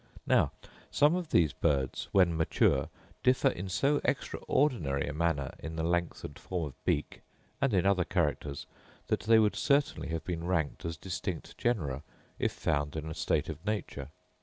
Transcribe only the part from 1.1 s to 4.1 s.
of these birds, when mature, differ in so